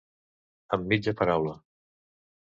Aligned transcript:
Amb 0.77 0.89
mitja 0.95 1.13
paraula. 1.21 1.55